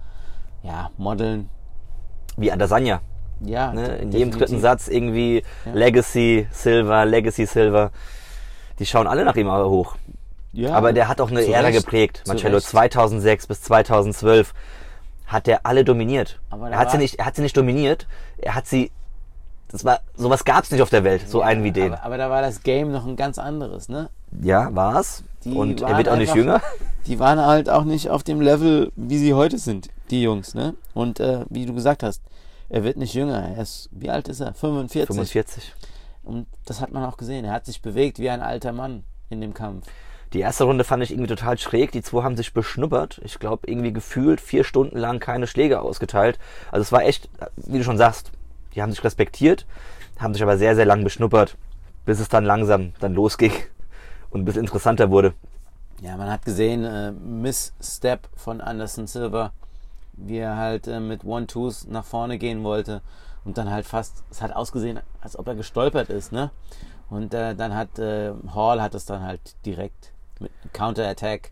ja, 0.63 0.91
modeln. 0.97 1.49
Wie 2.35 2.51
Adesanya. 2.51 3.01
Ja, 3.39 3.71
Ne? 3.71 3.97
In 3.97 4.11
jedem 4.11 4.31
dritten 4.31 4.59
Satz 4.59 4.87
irgendwie 4.87 5.43
Ja. 5.65 5.73
Legacy, 5.73 6.47
Silver, 6.51 7.05
Legacy, 7.05 7.45
Silver. 7.45 7.91
Die 8.79 8.85
schauen 8.85 9.07
alle 9.07 9.25
nach 9.25 9.35
ihm 9.35 9.51
hoch. 9.51 9.95
Ja, 10.53 10.73
Aber 10.73 10.91
der 10.93 11.07
hat 11.07 11.21
auch 11.21 11.29
eine 11.29 11.45
Ära 11.45 11.67
Recht, 11.67 11.83
geprägt. 11.83 12.23
Marcello, 12.27 12.55
Recht. 12.55 12.67
2006 12.67 13.47
bis 13.47 13.61
2012 13.61 14.53
hat 15.27 15.45
der 15.45 15.65
alle 15.65 15.83
dominiert. 15.83 16.39
Aber 16.49 16.69
Er 16.71 16.77
hat, 16.79 16.91
sie 16.91 16.97
nicht, 16.97 17.19
er 17.19 17.25
hat 17.25 17.35
sie 17.35 17.41
nicht 17.41 17.55
dominiert, 17.55 18.07
er 18.37 18.55
hat 18.55 18.65
sie, 18.65 18.91
das 19.69 19.83
war, 19.85 19.99
sowas 20.15 20.45
gab's 20.45 20.71
nicht 20.71 20.81
auf 20.81 20.89
der 20.89 21.03
Welt, 21.03 21.27
so 21.29 21.41
einen 21.41 21.63
wie 21.63 21.71
den. 21.71 21.93
Aber, 21.93 22.03
aber 22.03 22.17
da 22.17 22.29
war 22.29 22.41
das 22.41 22.63
Game 22.63 22.91
noch 22.91 23.05
ein 23.05 23.15
ganz 23.15 23.37
anderes, 23.37 23.89
ne? 23.89 24.09
ja, 24.41 24.73
war's. 24.75 25.23
Die 25.43 25.53
Und 25.53 25.81
er 25.81 25.97
wird 25.97 26.09
auch 26.09 26.15
nicht 26.17 26.29
einfach- 26.29 26.35
jünger. 26.35 26.61
Die 27.05 27.19
waren 27.19 27.39
halt 27.39 27.69
auch 27.69 27.85
nicht 27.85 28.09
auf 28.09 28.23
dem 28.23 28.41
Level, 28.41 28.91
wie 28.95 29.17
sie 29.17 29.33
heute 29.33 29.57
sind, 29.57 29.87
die 30.09 30.21
Jungs, 30.21 30.53
ne? 30.55 30.75
Und 30.93 31.19
äh, 31.21 31.45
wie 31.49 31.65
du 31.65 31.73
gesagt 31.73 32.03
hast, 32.03 32.21
er 32.69 32.83
wird 32.83 32.97
nicht 32.97 33.13
jünger. 33.13 33.41
Er 33.55 33.61
ist, 33.61 33.87
wie 33.91 34.09
alt 34.09 34.27
ist 34.27 34.41
er? 34.41 34.53
45. 34.53 35.07
45. 35.07 35.73
Und 36.23 36.47
das 36.65 36.81
hat 36.81 36.91
man 36.91 37.05
auch 37.05 37.15
gesehen. 37.15 37.45
Er 37.45 37.53
hat 37.53 37.65
sich 37.65 37.81
bewegt 37.81 38.19
wie 38.19 38.29
ein 38.29 38.41
alter 38.41 38.73
Mann 38.73 39.03
in 39.29 39.39
dem 39.39 39.53
Kampf. 39.53 39.85
Die 40.33 40.41
erste 40.41 40.65
Runde 40.65 40.83
fand 40.83 41.01
ich 41.01 41.11
irgendwie 41.11 41.29
total 41.29 41.57
schräg. 41.57 41.93
Die 41.93 42.01
zwei 42.01 42.23
haben 42.23 42.35
sich 42.35 42.51
beschnuppert. 42.53 43.21
Ich 43.23 43.39
glaube, 43.39 43.67
irgendwie 43.67 43.93
gefühlt 43.93 44.41
vier 44.41 44.65
Stunden 44.65 44.97
lang 44.97 45.21
keine 45.21 45.47
Schläge 45.47 45.79
ausgeteilt. 45.79 46.37
Also 46.69 46.81
es 46.81 46.91
war 46.91 47.03
echt, 47.03 47.29
wie 47.55 47.77
du 47.77 47.85
schon 47.85 47.97
sagst, 47.97 48.31
die 48.75 48.81
haben 48.81 48.91
sich 48.91 49.03
respektiert, 49.03 49.65
haben 50.19 50.33
sich 50.33 50.43
aber 50.43 50.57
sehr, 50.57 50.75
sehr 50.75 50.85
lang 50.85 51.03
beschnuppert, 51.03 51.55
bis 52.05 52.19
es 52.19 52.29
dann 52.29 52.45
langsam 52.45 52.93
dann 52.99 53.13
losging 53.13 53.51
und 54.29 54.41
ein 54.41 54.45
bisschen 54.45 54.61
interessanter 54.63 55.09
wurde. 55.09 55.33
Ja, 56.01 56.15
man 56.17 56.29
hat 56.29 56.45
gesehen, 56.45 56.83
äh, 56.85 57.11
Missstep 57.11 58.27
von 58.35 58.61
Anderson 58.61 59.07
Silva. 59.07 59.51
wie 60.13 60.37
er 60.37 60.57
halt 60.57 60.87
äh, 60.87 60.99
mit 60.99 61.23
One-Twos 61.23 61.87
nach 61.87 62.05
vorne 62.05 62.37
gehen 62.37 62.63
wollte 62.63 63.01
und 63.45 63.57
dann 63.57 63.69
halt 63.71 63.85
fast, 63.85 64.23
es 64.31 64.41
hat 64.41 64.55
ausgesehen, 64.55 64.99
als 65.21 65.37
ob 65.37 65.47
er 65.47 65.55
gestolpert 65.55 66.09
ist, 66.09 66.31
ne? 66.31 66.49
Und 67.09 67.33
äh, 67.33 67.55
dann 67.55 67.73
hat 67.75 67.97
äh, 67.99 68.31
Hall 68.53 68.81
hat 68.81 68.93
es 68.95 69.05
dann 69.05 69.21
halt 69.23 69.55
direkt 69.65 70.11
mit 70.39 70.51
Counter-Attack 70.73 71.51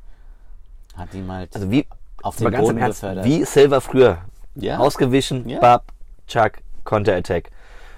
hat 0.97 1.13
ihm 1.13 1.31
halt 1.31 1.55
Also 1.55 1.69
wie, 1.71 1.85
auf 2.23 2.35
den 2.37 2.45
ganz 2.51 2.57
im 2.57 2.61
Boden 2.65 2.77
Ernst, 2.79 3.01
befördert. 3.01 3.25
wie 3.25 3.43
Silver 3.45 3.81
früher. 3.81 4.17
Ja. 4.55 4.77
Ausgewichen, 4.79 5.47
Ja. 5.47 5.59
bab, 5.59 5.85
Chuck, 6.27 6.53
Counter-Attack. 6.85 7.51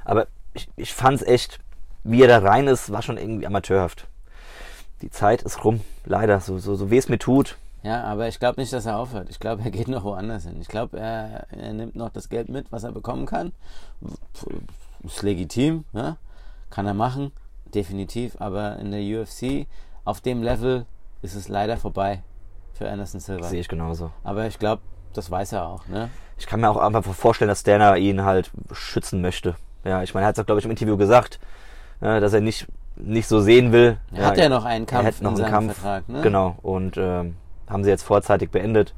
Aber 0.06 0.28
ich, 0.54 0.68
ich 0.76 0.94
fand's 0.94 1.22
echt, 1.22 1.60
wie 2.04 2.22
er 2.22 2.28
da 2.28 2.40
rein 2.40 2.68
ist, 2.68 2.92
war 2.92 3.02
schon 3.02 3.18
irgendwie 3.18 3.46
amateurhaft. 3.46 4.08
Die 5.02 5.12
Zeit 5.12 5.44
ist 5.44 5.64
rum, 5.64 5.82
leider, 6.06 6.40
so, 6.40 6.58
so, 6.58 6.76
so 6.76 6.90
weh 6.90 6.98
es 6.98 7.10
mir 7.10 7.20
tut. 7.20 7.58
Ja, 7.84 8.04
aber 8.04 8.28
ich 8.28 8.40
glaube 8.40 8.60
nicht, 8.60 8.74
dass 8.74 8.86
er 8.86 8.98
aufhört. 8.98 9.30
Ich 9.30 9.40
glaube, 9.40 9.64
er 9.64 9.72
geht 9.72 9.88
noch 9.88 10.04
woanders 10.04 10.44
hin. 10.44 10.60
Ich 10.60 10.68
glaube, 10.68 11.00
er, 11.00 11.46
er 11.52 11.74
nimmt 11.74 11.96
noch 11.96 12.10
das 12.10 12.30
Geld 12.30 12.50
mit, 12.50 12.72
was 12.72 12.84
er 12.84 12.92
bekommen 12.92 13.26
kann. 13.26 13.52
Ist 15.04 15.22
legitim, 15.22 15.86
ja? 15.94 16.18
kann 16.70 16.86
er 16.86 16.94
machen, 16.94 17.32
definitiv. 17.74 18.36
Aber 18.40 18.78
in 18.78 18.92
der 18.92 19.02
UFC, 19.02 19.68
auf 20.04 20.22
dem 20.22 20.42
Level, 20.42 20.86
ist 21.22 21.36
es 21.36 21.48
leider 21.48 21.78
vorbei 21.78 22.24
für 22.74 22.90
Anderson 22.90 23.20
Silva. 23.20 23.48
Sehe 23.48 23.62
ich 23.62 23.68
genauso. 23.68 24.12
Aber 24.24 24.48
ich 24.48 24.60
glaube, 24.60 24.82
das 25.14 25.32
weiß 25.32 25.54
er 25.54 25.68
auch. 25.68 25.88
Ne? 25.88 26.10
Ich 26.38 26.46
kann 26.48 26.60
mir 26.62 26.70
auch 26.70 26.78
einfach 26.78 27.04
vorstellen, 27.14 27.50
dass 27.50 27.64
Dana 27.64 27.98
ihn 27.98 28.24
halt 28.24 28.52
schützen 28.72 29.22
möchte. 29.22 29.56
Ja, 29.84 30.04
ich 30.04 30.14
meine, 30.14 30.26
er 30.26 30.30
hat 30.30 30.38
es 30.38 30.42
auch, 30.42 30.46
glaube 30.46 30.60
ich, 30.60 30.66
im 30.66 30.72
Interview 30.72 30.98
gesagt, 30.98 31.40
äh, 32.02 32.20
dass 32.20 32.34
er 32.34 32.42
nicht, 32.42 32.68
nicht 32.96 33.28
so 33.28 33.40
sehen 33.40 33.72
will. 33.72 33.98
Er 34.12 34.22
ja, 34.22 34.28
hat 34.28 34.38
ja 34.38 34.50
noch 34.50 34.66
einen 34.66 34.86
Kampf 34.86 35.04
er 35.04 35.08
hat 35.08 35.22
noch 35.22 35.38
in 35.38 35.44
einen 35.44 35.52
Kampf. 35.52 35.74
Vertrag. 35.74 36.10
Ne? 36.10 36.22
Genau. 36.22 36.56
Und 36.62 36.98
ähm, 36.98 37.36
haben 37.68 37.84
sie 37.84 37.90
jetzt 37.90 38.04
vorzeitig 38.04 38.52
beendet. 38.52 38.94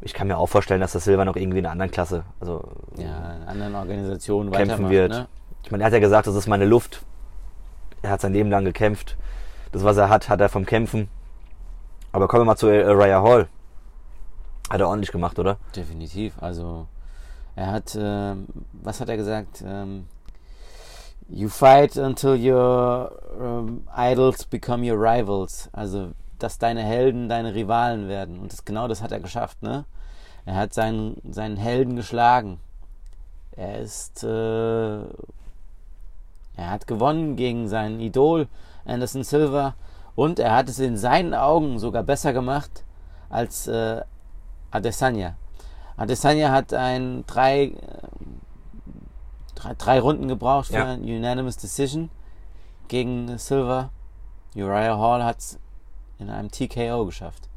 Ich 0.00 0.14
kann 0.14 0.28
mir 0.28 0.38
auch 0.38 0.46
vorstellen, 0.46 0.80
dass 0.80 0.92
der 0.92 1.00
Silva 1.02 1.24
noch 1.24 1.36
irgendwie 1.36 1.58
in 1.58 1.66
einer 1.66 1.72
anderen 1.72 1.90
Klasse, 1.90 2.24
also 2.40 2.64
Ja, 2.96 3.34
in 3.42 3.48
anderen 3.48 3.74
Organisationen 3.74 4.50
kämpfen 4.50 4.88
wird. 4.88 5.10
Ne? 5.10 5.28
Ich 5.62 5.70
meine, 5.70 5.82
er 5.82 5.86
hat 5.86 5.92
ja 5.92 5.98
gesagt, 5.98 6.26
das 6.26 6.34
ist 6.34 6.46
meine 6.46 6.64
Luft. 6.64 7.02
Er 8.00 8.10
hat 8.10 8.22
sein 8.22 8.32
Leben 8.32 8.50
lang 8.50 8.64
gekämpft. 8.64 9.16
Das, 9.72 9.84
was 9.84 9.98
er 9.98 10.08
hat, 10.08 10.30
hat 10.30 10.40
er 10.40 10.48
vom 10.48 10.64
Kämpfen. 10.64 11.08
Aber 12.12 12.28
kommen 12.28 12.42
wir 12.42 12.46
mal 12.46 12.56
zu 12.56 12.68
äh, 12.68 12.90
Raya 12.90 13.22
Hall. 13.22 13.48
Hat 14.70 14.80
er 14.80 14.88
ordentlich 14.88 15.12
gemacht, 15.12 15.38
oder? 15.38 15.58
Definitiv. 15.74 16.40
Also 16.40 16.86
er 17.56 17.72
hat, 17.72 17.96
ähm, 18.00 18.46
was 18.72 19.00
hat 19.00 19.08
er 19.08 19.16
gesagt? 19.16 19.62
Ähm, 19.66 20.06
you 21.28 21.48
fight 21.48 21.96
until 21.96 22.36
your 22.36 23.10
ähm, 23.40 23.86
idols 23.96 24.44
become 24.46 24.88
your 24.88 24.98
rivals. 24.98 25.68
Also 25.72 26.12
dass 26.40 26.58
deine 26.58 26.82
Helden 26.82 27.28
deine 27.28 27.54
Rivalen 27.54 28.08
werden. 28.08 28.38
Und 28.38 28.52
das, 28.52 28.64
genau 28.64 28.88
das 28.88 29.02
hat 29.02 29.12
er 29.12 29.20
geschafft. 29.20 29.62
Ne? 29.62 29.84
Er 30.44 30.56
hat 30.56 30.74
seinen, 30.74 31.20
seinen 31.30 31.56
Helden 31.56 31.96
geschlagen. 31.96 32.58
Er 33.52 33.78
ist, 33.78 34.24
äh, 34.24 35.00
er 36.56 36.70
hat 36.70 36.86
gewonnen 36.86 37.36
gegen 37.36 37.68
sein 37.68 38.00
Idol 38.00 38.48
Anderson 38.84 39.22
Silva 39.22 39.74
und 40.14 40.38
er 40.38 40.54
hat 40.54 40.68
es 40.68 40.78
in 40.78 40.96
seinen 40.96 41.34
Augen 41.34 41.78
sogar 41.78 42.02
besser 42.02 42.32
gemacht 42.32 42.84
als 43.28 43.66
äh, 43.66 44.02
Adesanya. 44.70 45.36
Adesanya 45.96 46.50
hat 46.52 46.72
ein 46.72 47.24
drei, 47.26 47.64
äh, 47.64 47.74
drei, 49.54 49.74
drei 49.74 50.00
Runden 50.00 50.28
gebraucht 50.28 50.68
für 50.68 50.74
Ja. 50.74 50.86
ein 50.92 51.02
Unanimous 51.02 51.56
Decision 51.56 52.10
gegen 52.88 53.36
Silva. 53.38 53.90
Uriah 54.54 54.98
Hall 54.98 55.24
hat 55.24 55.38
es 55.38 55.58
in 56.18 56.30
einem 56.30 56.50
TKO 56.50 57.06
geschafft. 57.06 57.48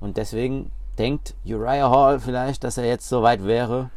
Und 0.00 0.16
deswegen 0.16 0.70
denkt 0.98 1.34
Uriah 1.44 1.90
Hall 1.90 2.20
vielleicht, 2.20 2.64
dass 2.64 2.76
er 2.78 2.84
jetzt 2.84 3.08
so 3.08 3.22
weit 3.22 3.44
wäre. 3.44 3.90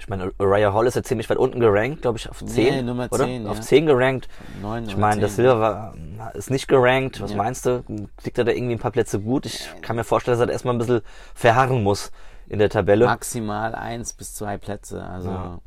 Ich 0.00 0.08
meine, 0.08 0.32
Raya 0.40 0.72
Hall 0.72 0.86
ist 0.86 0.94
ja 0.96 1.02
ziemlich 1.02 1.28
weit 1.28 1.36
unten 1.36 1.60
gerankt, 1.60 2.00
glaube 2.02 2.16
ich, 2.18 2.28
auf 2.28 2.42
10. 2.42 2.74
Nee, 2.76 2.82
Nummer 2.82 3.06
oder? 3.12 3.24
10, 3.26 3.46
Auf 3.46 3.58
ja. 3.58 3.62
10 3.62 3.84
gerankt. 3.86 4.28
Neun 4.62 4.84
Ich 4.84 4.92
oder 4.94 5.00
meine, 5.00 5.20
zehn. 5.28 5.28
Silva 5.44 5.60
war, 5.60 6.34
ist 6.34 6.50
nicht 6.50 6.68
gerankt. 6.68 7.20
Was 7.20 7.32
Ja. 7.32 7.36
meinst 7.36 7.66
du? 7.66 7.84
Kriegt 8.16 8.38
er 8.38 8.44
da 8.44 8.52
irgendwie 8.52 8.74
ein 8.76 8.78
paar 8.78 8.90
Plätze 8.92 9.20
gut? 9.20 9.44
Ich 9.44 9.68
kann 9.82 9.96
mir 9.96 10.04
vorstellen, 10.04 10.32
dass 10.38 10.40
er 10.42 10.46
da 10.46 10.52
erstmal 10.54 10.74
ein 10.74 10.78
bisschen 10.78 11.02
verharren 11.34 11.82
muss 11.82 12.10
in 12.48 12.58
der 12.58 12.70
Tabelle. 12.70 13.04
maximal 13.04 13.74
eins 13.74 14.14
bis 14.14 14.34
zwei 14.34 14.56
Plätze. 14.56 15.04
Also 15.04 15.28
Ja. 15.28 15.60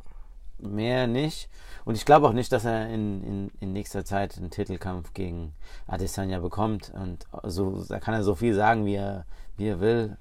mehr 0.57 1.05
nicht. 1.07 1.47
Und 1.85 1.95
ich 1.95 2.05
glaube 2.05 2.27
auch 2.27 2.33
nicht, 2.33 2.51
dass 2.51 2.65
er 2.65 2.89
in, 2.89 3.23
in, 3.23 3.51
in 3.59 3.71
nächster 3.73 4.03
Zeit 4.03 4.37
einen 4.37 4.49
Titelkampf 4.49 5.13
gegen 5.13 5.53
Adesanya 5.85 6.39
bekommt. 6.39 6.91
Und 6.95 7.27
so, 7.43 7.83
da 7.87 7.99
kann 7.99 8.15
er 8.15 8.23
so 8.23 8.33
viel 8.33 8.55
sagen, 8.55 8.85
wie 8.85 8.95
er, 8.95 9.25
wie 9.57 9.67
er 9.67 9.79
will. 9.79 10.17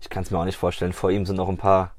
Ich 0.00 0.10
kann 0.10 0.24
es 0.24 0.32
mir 0.32 0.38
auch 0.40 0.44
nicht 0.46 0.56
vorstellen. 0.56 0.92
Vor 0.92 1.10
ihm 1.12 1.26
sind 1.26 1.36
noch 1.36 1.48
ein 1.48 1.58
paar, 1.58 1.92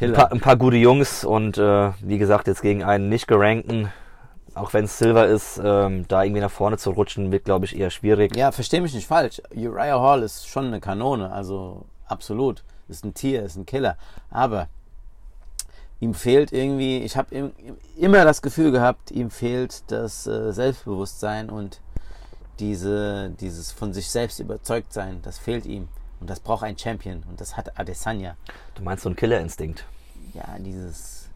ein 0.00 0.12
paar, 0.12 0.32
ein 0.32 0.40
paar 0.40 0.56
gute 0.56 0.76
Jungs 0.76 1.24
und 1.24 1.58
äh, 1.58 1.92
wie 2.00 2.18
gesagt, 2.18 2.46
jetzt 2.46 2.62
gegen 2.62 2.82
einen 2.82 3.08
nicht 3.08 3.26
gerankten, 3.26 3.90
auch 4.54 4.72
wenn 4.72 4.84
es 4.84 4.98
Silver 4.98 5.26
ist, 5.26 5.60
ähm, 5.62 6.06
da 6.08 6.22
irgendwie 6.22 6.40
nach 6.40 6.50
vorne 6.50 6.78
zu 6.78 6.90
rutschen, 6.90 7.32
wird, 7.32 7.44
glaube 7.44 7.64
ich, 7.64 7.78
eher 7.78 7.90
schwierig. 7.90 8.36
Ja, 8.36 8.52
versteh 8.52 8.80
mich 8.80 8.94
nicht 8.94 9.06
falsch. 9.06 9.42
Uriah 9.54 10.00
Hall 10.00 10.22
ist 10.22 10.48
schon 10.48 10.66
eine 10.66 10.80
Kanone, 10.80 11.32
also 11.32 11.86
absolut. 12.06 12.62
Ist 12.88 13.04
ein 13.04 13.14
Tier, 13.14 13.42
ist 13.42 13.56
ein 13.56 13.66
Killer. 13.66 13.96
Aber 14.30 14.68
ihm 16.00 16.14
fehlt 16.14 16.52
irgendwie, 16.52 16.98
ich 16.98 17.16
habe 17.16 17.52
immer 17.96 18.24
das 18.24 18.42
Gefühl 18.42 18.70
gehabt, 18.70 19.10
ihm 19.10 19.30
fehlt 19.30 19.90
das 19.90 20.26
äh, 20.26 20.52
Selbstbewusstsein 20.52 21.48
und 21.50 21.80
diese, 22.60 23.30
dieses 23.40 23.72
von 23.72 23.92
sich 23.92 24.08
selbst 24.10 24.38
überzeugt 24.38 24.92
sein, 24.92 25.20
das 25.22 25.38
fehlt 25.38 25.66
ihm. 25.66 25.88
Und 26.24 26.30
das 26.30 26.40
braucht 26.40 26.64
ein 26.64 26.78
Champion. 26.78 27.22
Und 27.28 27.38
das 27.38 27.54
hat 27.54 27.78
Adesanya. 27.78 28.38
Du 28.76 28.82
meinst 28.82 29.02
so 29.02 29.10
ein 29.10 29.14
Killerinstinkt. 29.14 29.84
Ja, 30.32 30.56
dieses, 30.58 31.28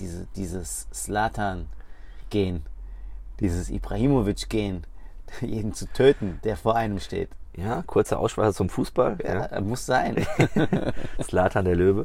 diese, 0.00 0.26
dieses 0.34 0.88
Slatan-Gen, 0.92 2.64
dieses 3.38 3.70
Ibrahimovic-Gen, 3.70 4.82
jeden 5.40 5.72
zu 5.72 5.86
töten, 5.86 6.40
der 6.42 6.56
vor 6.56 6.74
einem 6.74 6.98
steht. 6.98 7.28
Ja, 7.56 7.84
kurzer 7.86 8.18
Ausschweicher 8.18 8.52
zum 8.52 8.70
Fußball. 8.70 9.18
Ja. 9.22 9.52
Ja, 9.52 9.60
muss 9.60 9.86
sein. 9.86 10.26
Slatan 11.22 11.64
der 11.64 11.76
Löwe. 11.76 12.04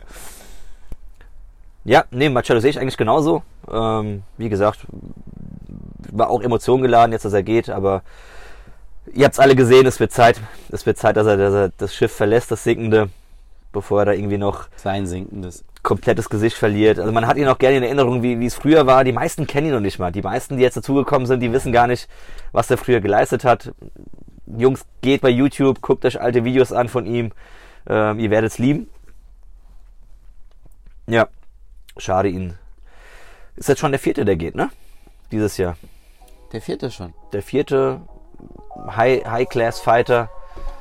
Ja, 1.83 2.05
nee, 2.11 2.29
Machado 2.29 2.59
sehe 2.59 2.69
ich 2.69 2.79
eigentlich 2.79 2.97
genauso. 2.97 3.41
Ähm, 3.67 4.21
wie 4.37 4.49
gesagt, 4.49 4.85
war 6.11 6.29
auch 6.29 6.41
Emotionen 6.41 6.83
geladen, 6.83 7.11
jetzt 7.11 7.25
dass 7.25 7.33
er 7.33 7.41
geht, 7.41 7.71
aber 7.71 8.03
ihr 9.13 9.25
habt 9.25 9.33
es 9.33 9.39
alle 9.39 9.55
gesehen, 9.55 9.85
es 9.85 9.99
wird 9.99 10.11
Zeit, 10.11 10.39
es 10.69 10.85
wird 10.85 10.97
Zeit, 10.97 11.17
dass 11.17 11.27
er, 11.27 11.37
dass 11.37 11.53
er 11.53 11.71
das 11.77 11.93
Schiff 11.93 12.11
verlässt, 12.11 12.51
das 12.51 12.63
sinkende, 12.63 13.09
bevor 13.71 14.01
er 14.01 14.05
da 14.05 14.11
irgendwie 14.13 14.37
noch 14.37 14.67
Sein 14.75 15.05
sinkendes. 15.07 15.63
komplettes 15.83 16.29
Gesicht 16.29 16.57
verliert. 16.57 16.99
Also 16.99 17.11
man 17.11 17.27
hat 17.27 17.37
ihn 17.37 17.47
auch 17.47 17.57
gerne 17.57 17.77
in 17.77 17.83
Erinnerung, 17.83 18.23
wie, 18.23 18.39
wie 18.39 18.45
es 18.45 18.55
früher 18.55 18.85
war. 18.87 19.03
Die 19.03 19.11
meisten 19.11 19.47
kennen 19.47 19.67
ihn 19.67 19.73
noch 19.73 19.79
nicht 19.79 19.99
mal. 19.99 20.11
Die 20.11 20.21
meisten, 20.21 20.57
die 20.57 20.63
jetzt 20.63 20.77
dazugekommen 20.77 21.27
sind, 21.27 21.39
die 21.41 21.51
wissen 21.51 21.71
gar 21.71 21.87
nicht, 21.87 22.09
was 22.51 22.69
er 22.69 22.77
früher 22.77 23.01
geleistet 23.01 23.43
hat. 23.43 23.71
Jungs, 24.45 24.85
geht 25.01 25.21
bei 25.21 25.29
YouTube, 25.29 25.81
guckt 25.81 26.05
euch 26.05 26.19
alte 26.19 26.43
Videos 26.43 26.73
an 26.73 26.89
von 26.89 27.05
ihm. 27.05 27.31
Ähm, 27.87 28.19
ihr 28.19 28.29
werdet 28.31 28.51
es 28.51 28.57
lieben. 28.57 28.89
Ja, 31.07 31.27
schade 31.97 32.29
ihn. 32.29 32.55
Ist 33.55 33.69
jetzt 33.69 33.79
schon 33.79 33.91
der 33.91 33.99
vierte, 33.99 34.25
der 34.25 34.35
geht, 34.35 34.55
ne? 34.55 34.69
Dieses 35.31 35.57
Jahr. 35.57 35.75
Der 36.51 36.61
vierte 36.61 36.89
schon. 36.89 37.13
Der 37.33 37.43
vierte 37.43 38.01
High-Class-Fighter, 38.87 40.29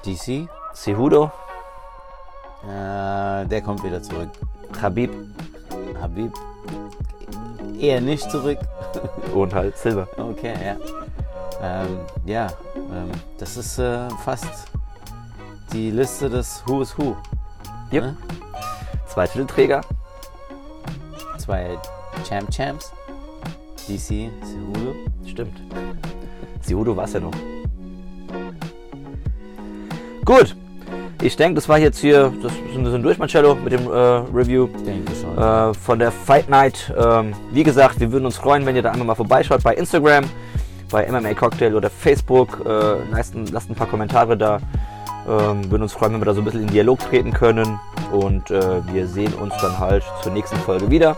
DC? 0.05 0.49
Cejudo, 0.75 1.31
Äh, 2.65 3.47
der 3.47 3.63
kommt 3.63 3.83
wieder 3.83 4.03
zurück. 4.03 4.31
Habib 4.81 5.11
Habib 6.01 6.33
eher 7.79 8.01
nicht 8.01 8.31
zurück. 8.31 8.59
und 9.35 9.55
halt 9.55 9.77
Silver. 9.77 10.09
Okay, 10.17 10.55
ja. 10.65 10.77
Ähm, 11.61 11.99
ja, 12.25 12.47
ähm, 12.77 13.11
das 13.39 13.57
ist 13.57 13.79
äh, 13.79 14.09
fast 14.25 14.69
die 15.73 15.91
Liste 15.91 16.31
des 16.31 16.63
Who 16.67 16.83
is 16.83 16.97
Who. 16.97 17.17
Yep. 17.93 18.05
Ne? 18.05 18.17
Zwei 19.07 19.27
Titelträger. 19.27 19.81
Zwei 21.39 21.77
Champ 22.29 22.51
Champs. 22.51 22.93
DC, 23.89 24.31
Cejudo. 24.43 24.95
Stimmt. 25.27 25.61
Cejudo 26.63 26.97
war 26.97 27.05
es 27.05 27.15
ja 27.15 27.21
noch. 27.21 27.33
Gut. 30.29 30.55
Ich 31.23 31.37
denke, 31.37 31.55
das 31.55 31.71
war 31.71 31.79
jetzt 31.79 31.99
hier, 32.01 32.31
das 32.43 32.53
sind 32.75 32.85
wir 32.85 32.91
sind 32.91 33.03
durch, 33.03 33.17
Marcello, 33.19 33.55
mit 33.55 33.73
dem 33.73 33.87
äh, 33.87 33.97
Review 34.33 34.69
äh, 35.39 35.73
von 35.73 35.99
der 35.99 36.13
Fight 36.13 36.51
Night. 36.51 36.93
Ähm, 36.97 37.33
wie 37.51 37.63
gesagt, 37.65 37.99
wir 37.99 38.13
würden 38.13 38.27
uns 38.27 38.37
freuen, 38.37 38.67
wenn 38.67 38.77
ihr 38.77 38.83
da 38.83 38.91
einmal 38.91 39.07
mal 39.07 39.15
vorbeischaut 39.15 39.63
bei 39.63 39.73
Instagram, 39.75 40.27
bei 40.91 41.11
MMA 41.11 41.33
Cocktail 41.33 41.75
oder 41.75 41.89
Facebook. 41.89 42.61
Äh, 42.67 42.97
lasst, 43.11 43.35
ein- 43.35 43.47
lasst 43.47 43.71
ein 43.71 43.75
paar 43.75 43.87
Kommentare 43.87 44.37
da. 44.37 44.59
Ähm, 45.27 45.71
würden 45.71 45.83
uns 45.85 45.95
freuen, 45.95 46.13
wenn 46.13 46.21
wir 46.21 46.27
da 46.27 46.35
so 46.35 46.43
ein 46.43 46.45
bisschen 46.45 46.61
in 46.63 46.67
Dialog 46.69 46.99
treten 47.01 47.33
können. 47.33 47.81
Und 48.13 48.51
äh, 48.51 48.87
wir 48.93 49.07
sehen 49.09 49.33
uns 49.33 49.55
dann 49.63 49.79
halt 49.79 50.05
zur 50.23 50.33
nächsten 50.33 50.57
Folge 50.59 50.91
wieder. 50.91 51.17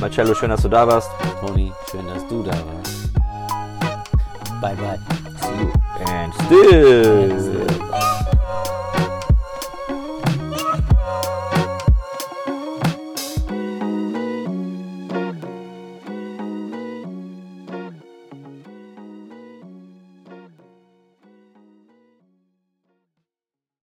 Marcello, 0.00 0.32
schön, 0.34 0.50
dass 0.50 0.62
du 0.62 0.68
da 0.68 0.86
warst. 0.86 1.10
Toni, 1.44 1.72
schön, 1.90 2.06
dass 2.06 2.24
du 2.28 2.44
da 2.44 2.52
warst. 2.52 3.12
Bye, 4.60 4.76
bye. 4.76 4.98
See 5.42 5.48
you. 5.60 5.72
And 6.06 6.32
still. 6.46 7.32
And 7.32 7.40
still. 7.42 7.77